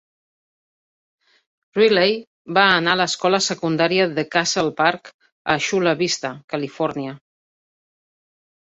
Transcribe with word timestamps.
Riley 1.79 2.15
va 2.59 2.63
anar 2.79 2.95
a 2.97 3.01
l'escola 3.03 3.41
secundària 3.49 4.09
de 4.17 4.25
Castle 4.37 4.75
Park 4.83 5.15
a 5.57 5.61
Chula 5.69 5.97
Vista, 6.05 6.35
Califòrnia. 6.57 7.17